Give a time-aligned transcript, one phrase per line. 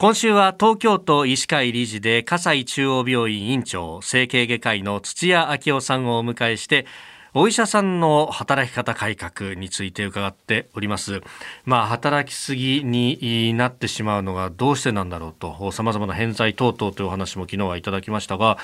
[0.00, 6.86] 今週は東京都医師会理事で葛西中央病院院長整形外科医の土屋昭夫さんをお迎えして
[7.34, 11.20] お医者さんの働き方改革について伺っております。
[11.66, 18.56] まあ、働きすぎになってしまうのがどうしてなんだろうと、様々な偏在等々というお話も昨日はいただきましたが、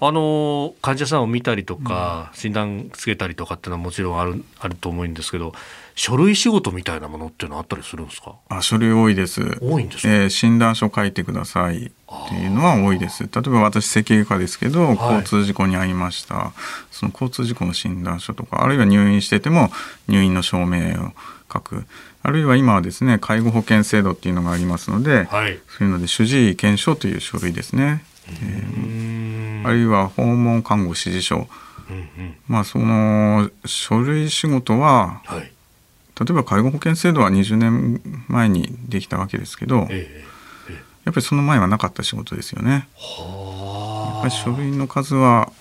[0.00, 5.52] あの患者さんを見たりとか、診断つけたりとかっていうのはもちろんあるあると思うんですけど
[5.96, 8.36] 書類仕事みたいなものっていうのはあったりするんですか？
[8.48, 9.58] あ書類多いです。
[9.60, 11.90] 多いんですえー、診断書書いてくださいっ
[12.28, 13.24] ていうのは多いです。
[13.24, 16.52] 例えば私整形外科ですけど、はい、交通事故に遭いました。
[16.90, 19.70] その交通事故の診断書とかあるいは入院してても
[20.06, 21.12] 入院の証明を
[21.52, 21.84] 書く。
[22.22, 28.87] あるいは今はですね介護保険制度っていうのがありますので、はい、そういうので主治医検証という書類ですね、えー、
[29.68, 35.52] あるいは訪問看護指示書、うんうん、まあその書類仕事は、はい
[36.18, 40.24] 例えば介護保険制度は20年前にできたわけですけど、え
[40.68, 42.70] え、やっぱりその前はなかった仕事ですよね。
[42.72, 45.52] やっぱり書類の数は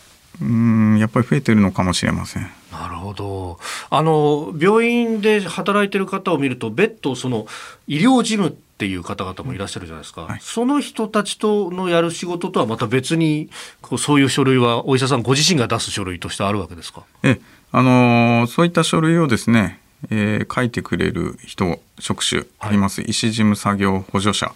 [0.42, 2.50] うんやっぱり増えてるのかもしれません。
[2.72, 3.60] なるほど。
[3.92, 7.46] あの病院で働いてる方を見ると別途その
[7.88, 13.50] 医療事務っていう方々もいらっしゃるじゃないですか、はい、その人たちとのやる仕事とはまた別に
[13.82, 17.04] こうそういう書類はお医者さんご自身が出す書類としてあるわけですか？
[17.24, 17.40] え
[17.72, 24.54] あのそういった書類をですねえー、書いてくれる人職種あります、はい、医師事務作業補助者、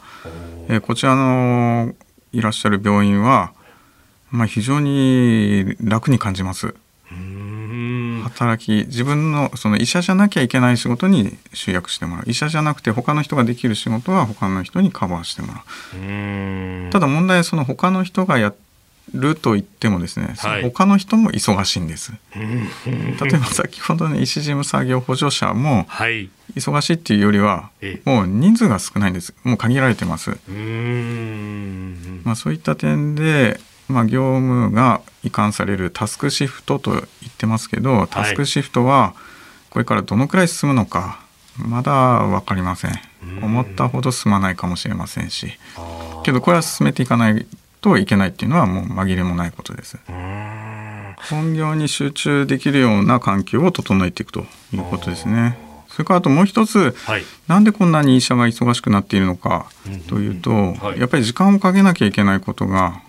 [0.70, 1.96] えー、こちらの
[2.32, 3.52] いらっしゃる病院は、
[4.30, 6.76] まあ、非常に楽に感じます。
[8.32, 12.26] 働き自分のその医者じゃなきゃいけない仕事に集約してもらう。
[12.28, 15.64] 医者じゃなくて他の人ができる仕事は他の人にカバーしてもら
[16.88, 16.92] う。
[16.92, 18.54] ただ問題はその他の人がや
[19.14, 22.14] ると言ってもですね、はい、他の人も忙しいんです。
[22.34, 25.86] 例えば先ほどの医師事務作業補助者も
[26.56, 27.72] 忙しいっていうよりは
[28.06, 29.34] もう人数が少ないんです。
[29.44, 30.32] もう限られてます。
[32.24, 33.60] まあ、そういった点で、
[33.90, 37.02] まあ、業務が移管されるタスクシフトと言
[37.42, 39.16] ってますけどタスクシフトは
[39.72, 41.20] これからどのくらい進むのか
[41.58, 42.92] まだ分かりません。
[43.42, 45.52] 思ったほど進まないかもしれませんし。
[46.24, 47.46] けどこれは進めていかない
[47.82, 50.00] といけないっていうのはもう紛れもないことです。
[51.30, 55.58] 本業に集中できるような環境を整えていくということですね。
[55.90, 59.70] それからあともう一つ、はい、なんでこんなに医者が忙しくなっているのか
[60.08, 63.02] というと、はい、やっぱり時間をかけなきゃいけないことが、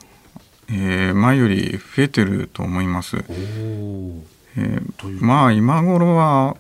[0.70, 3.24] えー、前より増えてると思います。
[3.28, 6.56] えー、まあ今頃は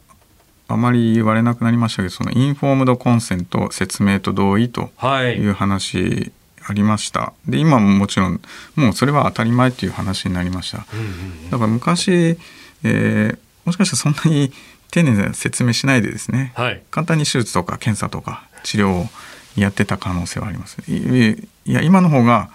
[0.68, 4.90] あまり言われなくなりましたけどそのインフォームドコンセント説明と同意と
[5.36, 6.32] いう話
[6.64, 7.32] ありました。
[7.46, 8.40] で今ももちろん
[8.76, 12.38] もうそれは当たり前っていう話になりました、うんうんうん、だから昔、
[12.84, 14.52] えー、もしかしたらそんなに
[14.90, 19.06] 丁寧な説明しないでですね、はい、簡単に手術とか検査とか治療を
[19.56, 20.78] やってた可能性はあります。
[20.90, 22.50] いや今の方が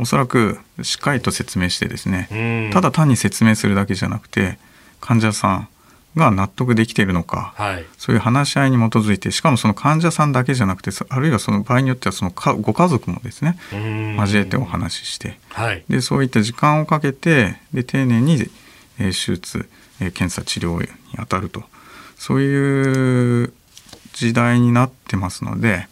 [0.00, 4.58] おそらくしっかりと説明してですねただ単に説明するだけじゃなくて
[5.00, 5.68] 患者さん
[6.16, 13.56] が納得できているのか、はい、そういう話し合いに基づいてしかもその患者さんだけじゃなくてあるいはその場合によってはそのご家族もですね
[14.18, 18.50] 交えてお話しして、はい、でそういった時間をかけてで丁寧に、
[18.98, 19.68] えー、手術、
[20.00, 21.62] えー、検査治療に当たると。
[22.16, 23.52] そういう
[24.12, 25.88] 時代になってますので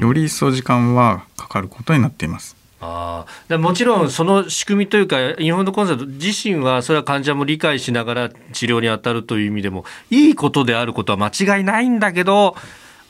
[0.00, 2.56] より一層時間はかかることになっています。
[2.84, 3.26] あ
[3.58, 12.56] もちろんその仕組みというかインフォンドコンサート自身はそれは患者も理解しながら治療に当たるという意味でもいいことであることは間違いないんだけど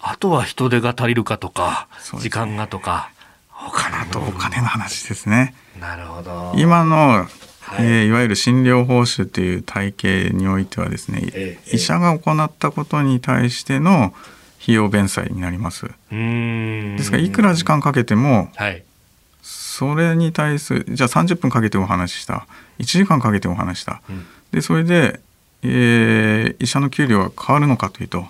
[0.03, 3.12] あとは人手が足りるかとか、ね、時間がとか
[3.49, 5.55] 他なとお金の話ですね。
[5.81, 6.53] なるほど。
[6.56, 7.27] 今の
[7.61, 14.12] はい、えー、いわゆる診療報酬という体系においてはですね、ええ、医者が行ったことに対しての
[14.62, 15.87] 費用弁済になります。
[16.11, 18.84] ですからいくら時間かけても、はい、
[19.72, 22.47] それに対するじゃあ30分かけてお話しした
[22.78, 25.21] 1時間かけてお話した、うん、でそれで、
[25.62, 28.27] えー、医者の給料は変わるのかというと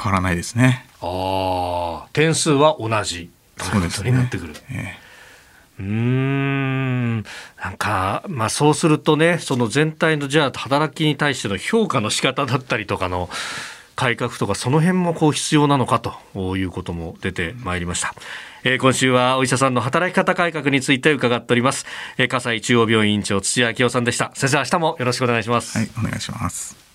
[0.00, 0.86] 変わらないですね。
[1.02, 4.12] あ点数は同じそうですね。
[4.12, 4.54] になってくる。
[4.70, 7.22] えー、うん
[7.60, 13.28] なんか、まあ、そうするとねその全体のじゃあ働きに対しての評価の仕方だったりとかの
[13.96, 18.14] 改革とかその辺もこう必要なのかということも出てまいりました。
[18.62, 21.86] えー、今週はお医者さんの働き方改革について伺っております。
[22.18, 24.30] えー、葛西中央病院院長土屋明夫さんでした。
[24.34, 25.78] 先生明日もよろしくお願いします。
[25.78, 26.85] はい、お願いします。